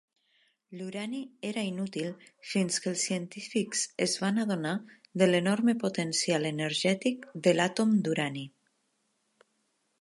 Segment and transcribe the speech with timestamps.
[0.77, 1.17] L'urani
[1.49, 2.15] era inútil
[2.53, 4.73] fins que els científics es van adonar
[5.23, 8.47] de l'enorme potencial energètic de l'àtom d'urani.